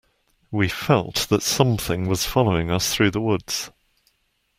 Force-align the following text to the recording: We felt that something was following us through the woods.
We 0.49 0.67
felt 0.67 1.27
that 1.29 1.43
something 1.43 2.07
was 2.07 2.25
following 2.25 2.71
us 2.71 2.91
through 2.91 3.11
the 3.11 3.21
woods. 3.21 3.69